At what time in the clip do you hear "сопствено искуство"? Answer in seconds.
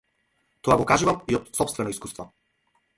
1.61-2.31